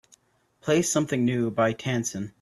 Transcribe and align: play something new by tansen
play 0.61 0.81
something 0.81 1.23
new 1.25 1.51
by 1.51 1.73
tansen 1.75 2.33